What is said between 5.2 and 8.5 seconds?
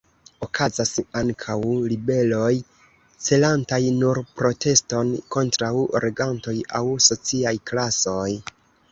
kontraŭ regantoj aŭ sociaj klasoj.